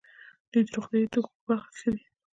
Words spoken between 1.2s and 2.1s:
په برخه کې ښه دي.